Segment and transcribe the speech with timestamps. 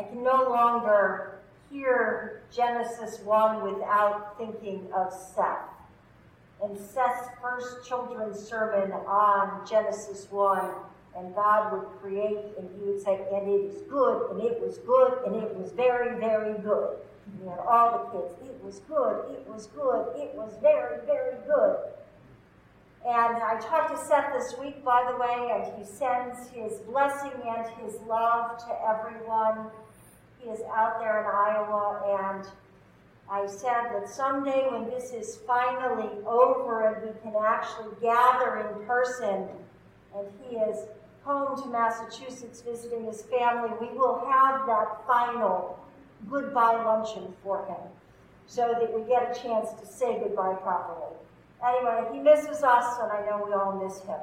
[0.00, 5.68] I can no longer hear Genesis 1 without thinking of Seth.
[6.62, 10.70] And Seth's first children's sermon on Genesis 1,
[11.18, 14.78] and God would create, and he would say, and it is good, and it was
[14.78, 16.96] good, and it was very, very good.
[17.42, 21.76] And all the kids, it was good, it was good, it was very, very good.
[23.06, 27.32] And I talked to Seth this week, by the way, and he sends his blessing
[27.46, 29.70] and his love to everyone.
[30.42, 32.46] He is out there in Iowa, and
[33.30, 38.86] I said that someday when this is finally over and we can actually gather in
[38.86, 39.48] person,
[40.16, 40.86] and he is
[41.24, 45.78] home to Massachusetts visiting his family, we will have that final
[46.28, 47.90] goodbye luncheon for him
[48.46, 51.14] so that we get a chance to say goodbye properly.
[51.64, 54.18] Anyway, he misses us, and I know we all miss him.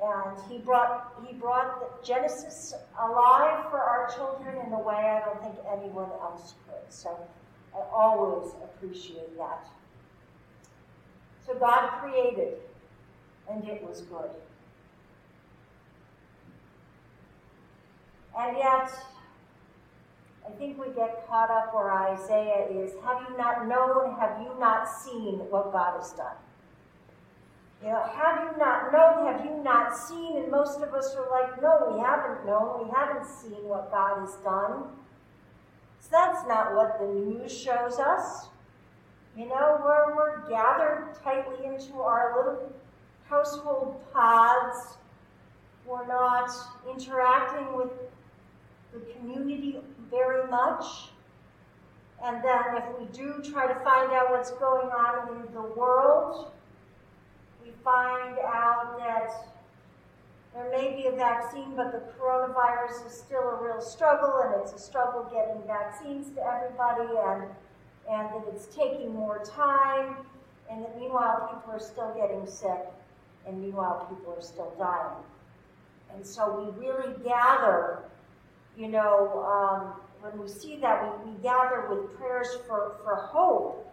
[0.00, 5.42] And he brought he brought Genesis alive for our children in a way I don't
[5.42, 6.92] think anyone else could.
[6.92, 7.18] So
[7.74, 9.66] I always appreciate that.
[11.46, 12.58] So God created,
[13.50, 14.30] and it was good.
[18.38, 18.92] And yet,
[20.46, 24.54] I think we get caught up where Isaiah is have you not known, have you
[24.60, 26.36] not seen what God has done?
[27.82, 30.36] You know, have you not known, have you not seen?
[30.36, 34.20] And most of us are like, no, we haven't known, we haven't seen what God
[34.20, 34.84] has done.
[36.00, 38.48] So that's not what the news shows us.
[39.36, 42.72] You know, where we're gathered tightly into our little
[43.28, 44.96] household pods,
[45.86, 46.50] we're not
[46.90, 47.90] interacting with
[48.92, 49.78] the community
[50.10, 51.10] very much.
[52.24, 56.50] And then if we do try to find out what's going on in the world,
[57.84, 59.30] find out that
[60.54, 64.72] there may be a vaccine, but the coronavirus is still a real struggle, and it's
[64.72, 67.44] a struggle getting vaccines to everybody, and,
[68.10, 70.16] and that it's taking more time,
[70.70, 72.86] and that meanwhile people are still getting sick,
[73.46, 75.22] and meanwhile people are still dying.
[76.14, 78.00] And so we really gather,
[78.76, 83.92] you know, um, when we see that, we, we gather with prayers for, for hope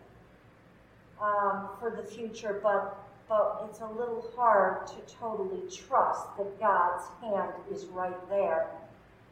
[1.22, 7.04] um, for the future, but but it's a little hard to totally trust that God's
[7.22, 8.68] hand is right there.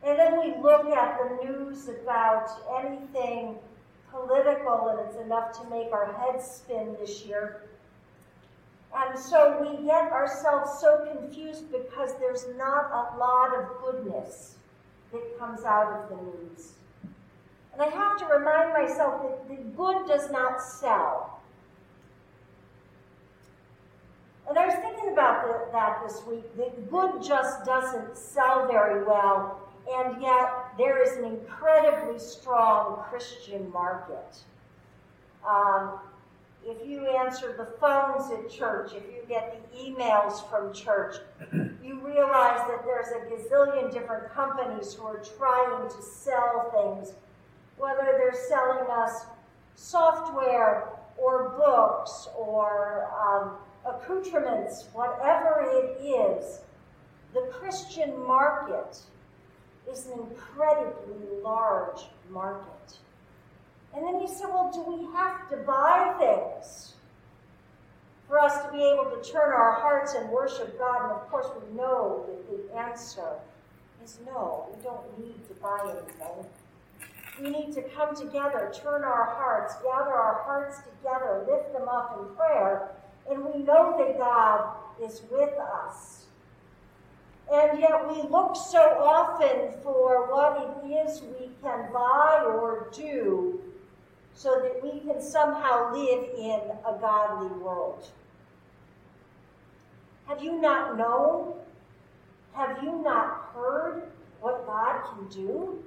[0.03, 2.49] And then we look at the news about
[2.83, 3.55] anything
[4.11, 7.61] political, and it's enough to make our heads spin this year.
[8.95, 14.55] And so we get ourselves so confused because there's not a lot of goodness
[15.11, 16.73] that comes out of the news.
[17.73, 21.41] And I have to remind myself that the good does not sell.
[24.47, 26.43] And I was thinking about the, that this week.
[26.57, 33.71] The good just doesn't sell very well, and yet there is an incredibly strong Christian
[33.71, 34.37] market.
[35.47, 35.99] Um,
[36.65, 41.17] if you answer the phones at church, if you get the emails from church,
[41.83, 47.13] you realize that there's a gazillion different companies who are trying to sell things,
[47.77, 49.25] whether they're selling us
[49.75, 50.87] software
[51.17, 56.61] or books or um, accoutrements, whatever it is,
[57.33, 58.99] the Christian market
[59.91, 62.97] is an incredibly large market.
[63.95, 66.93] And then you say, well, do we have to buy things
[68.27, 71.03] for us to be able to turn our hearts and worship God?
[71.03, 73.39] And of course, we know that the answer
[74.03, 76.45] is no, we don't need to buy anything.
[77.41, 82.19] We need to come together, turn our hearts, gather our hearts together, lift them up
[82.19, 82.91] in prayer,
[83.29, 86.25] and we know that God is with us.
[87.51, 93.61] And yet we look so often for what it is we can buy or do
[94.33, 98.07] so that we can somehow live in a godly world.
[100.27, 101.53] Have you not known?
[102.53, 104.03] Have you not heard
[104.41, 105.83] what God can do?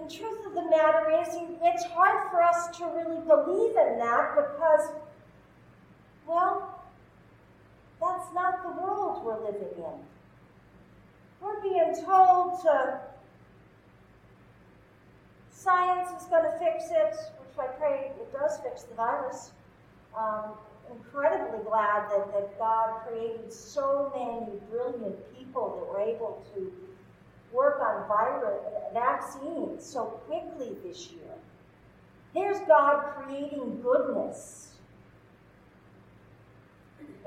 [0.00, 1.28] And truth of the matter is,
[1.62, 4.88] it's hard for us to really believe in that because,
[6.26, 6.82] well,
[8.00, 10.00] that's not the world we're living in.
[11.42, 13.00] We're being told to
[15.50, 19.52] science is going to fix it, which I pray it does fix the virus.
[20.16, 20.52] Um,
[20.90, 26.72] incredibly glad that, that God created so many brilliant people that were able to
[27.52, 31.20] work on virus uh, vaccines so quickly this year.
[32.34, 34.68] There's God creating goodness.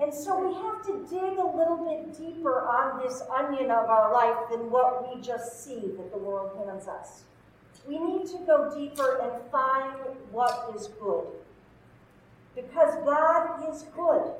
[0.01, 4.13] And so we have to dig a little bit deeper on this onion of our
[4.13, 7.23] life than what we just see that the world hands us.
[7.87, 9.93] We need to go deeper and find
[10.31, 11.27] what is good.
[12.55, 14.33] Because God is good.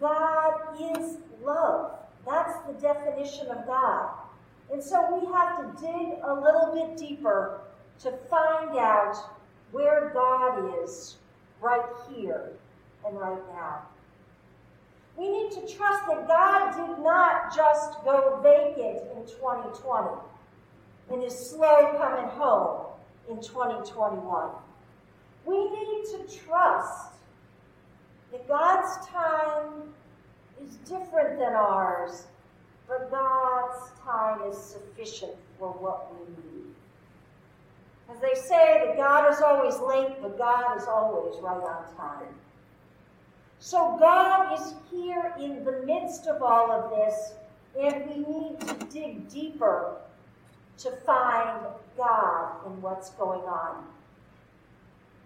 [0.00, 1.97] God is love.
[2.28, 4.10] That's the definition of God.
[4.70, 7.60] And so we have to dig a little bit deeper
[8.00, 9.16] to find out
[9.72, 11.16] where God is
[11.60, 12.50] right here
[13.06, 13.82] and right now.
[15.16, 20.20] We need to trust that God did not just go vacant in 2020
[21.10, 22.86] and is slow coming home
[23.30, 24.50] in 2021.
[25.44, 27.12] We need to trust
[28.30, 29.94] that God's time
[30.62, 32.26] is different than ours,
[32.86, 36.74] but God's time is sufficient for what we need.
[38.10, 42.34] As they say, that God is always late, but God is always right on time.
[43.58, 47.32] So God is here in the midst of all of this,
[47.78, 49.96] and we need to dig deeper
[50.78, 51.66] to find
[51.96, 53.84] God in what's going on.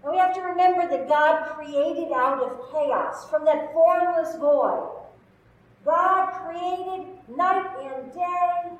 [0.02, 5.01] And we have to remember that God created out of chaos, from that formless void.
[5.84, 8.72] God created night and day,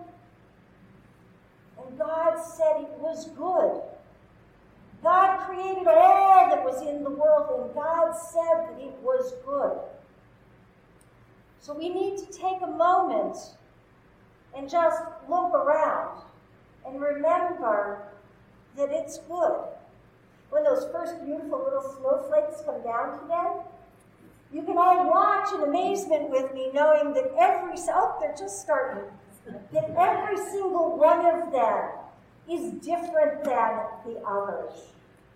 [1.79, 3.83] and God said it was good.
[5.03, 9.79] God created all that was in the world, and God said that it was good.
[11.61, 13.37] So we need to take a moment
[14.57, 16.23] and just look around
[16.87, 18.03] and remember
[18.77, 19.61] that it's good.
[20.51, 23.53] When those first beautiful little snowflakes come down today,
[24.53, 29.05] you can all watch in amazement with me, knowing that every, oh, they're just starting,
[29.73, 31.89] that every single one of them
[32.51, 34.73] is different than the others.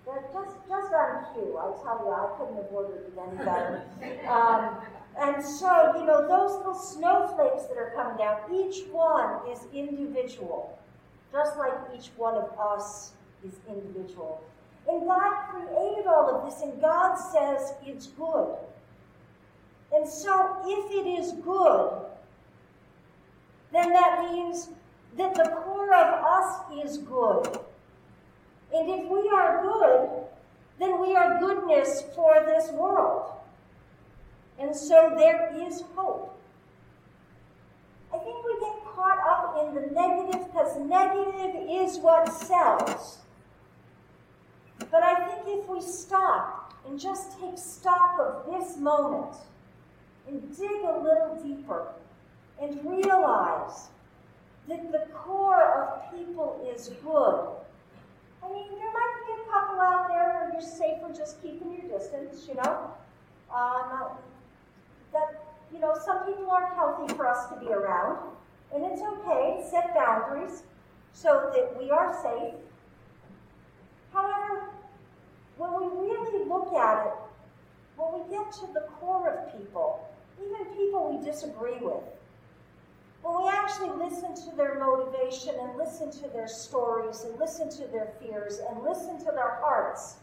[0.05, 3.83] They're just, just on cue, I tell you, I couldn't have ordered it any better.
[4.29, 4.77] Um,
[5.19, 10.79] and so, you know, those little snowflakes that are coming down, each one is individual,
[11.33, 13.13] just like each one of us
[13.45, 14.45] is individual.
[14.89, 18.57] And God created all of this, and God says it's good.
[19.95, 22.07] And so, if it is good,
[23.73, 24.69] then that means
[25.17, 27.59] that the core of us is good.
[28.75, 30.27] And if we are good,
[30.79, 33.33] then we are goodness for this world.
[34.59, 36.39] And so there is hope.
[38.13, 43.19] I think we get caught up in the negative because negative is what sells.
[44.91, 49.35] But I think if we stop and just take stock of this moment
[50.29, 51.89] and dig a little deeper
[52.61, 53.89] and realize
[54.69, 57.49] that the core of people is good.
[58.43, 61.99] I mean, there might be a couple out there where you're safer just keeping your
[61.99, 62.93] distance, you know.
[63.55, 64.19] Um,
[65.13, 68.19] that, you know, some people aren't healthy for us to be around,
[68.75, 69.65] and it's okay.
[69.71, 70.63] Set boundaries
[71.13, 72.55] so that we are safe.
[74.13, 74.71] However,
[75.57, 77.13] when we really look at it,
[77.97, 80.07] when we get to the core of people,
[80.41, 82.03] even people we disagree with,
[83.23, 87.91] when we actually listen to their motivation and listen to their stories and listen to
[87.91, 90.17] their fears and listen to their hearts,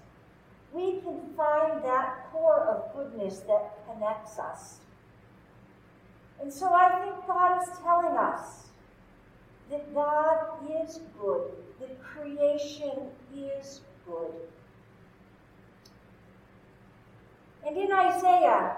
[0.71, 4.77] we can find that core of goodness that connects us.
[6.41, 8.67] And so I think God is telling us
[9.69, 10.47] that God
[10.83, 14.33] is good, that creation is good.
[17.65, 18.77] And in Isaiah,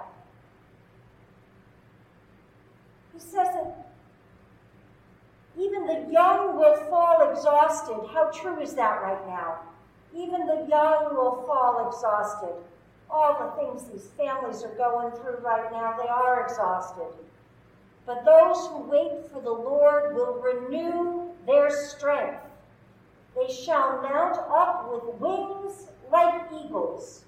[3.14, 3.86] he says that
[5.58, 8.00] even the young will fall exhausted.
[8.14, 9.60] How true is that right now?
[10.16, 12.56] Even the young will fall exhausted.
[13.10, 17.12] All the things these families are going through right now, they are exhausted.
[18.06, 22.44] But those who wait for the Lord will renew their strength.
[23.36, 27.26] They shall mount up with wings like eagles.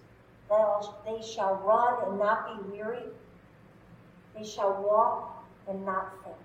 [1.05, 3.03] They shall run and not be weary.
[4.33, 6.37] They shall walk and not faint.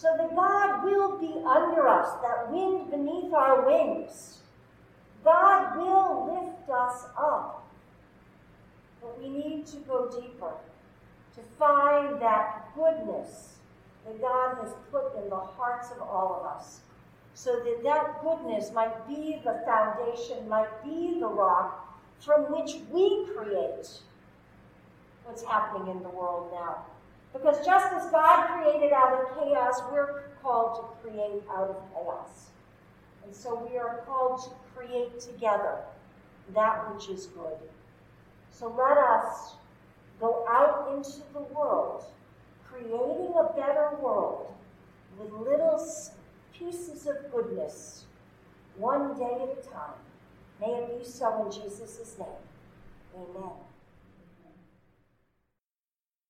[0.00, 4.38] So that God will be under us, that wind beneath our wings.
[5.22, 7.68] God will lift us up.
[9.02, 10.52] But we need to go deeper
[11.34, 13.56] to find that goodness
[14.06, 16.80] that God has put in the hearts of all of us.
[17.34, 23.26] So that that goodness might be the foundation, might be the rock from which we
[23.36, 24.00] create
[25.24, 26.86] what's happening in the world now.
[27.32, 32.48] Because just as God created out of chaos, we're called to create out of chaos.
[33.24, 35.78] And so we are called to create together
[36.54, 37.56] that which is good.
[38.50, 39.54] So let us
[40.18, 42.04] go out into the world,
[42.68, 44.52] creating a better world
[45.18, 45.82] with little
[46.52, 48.04] pieces of goodness,
[48.76, 49.94] one day at a time.
[50.60, 52.28] May it be so in Jesus' name.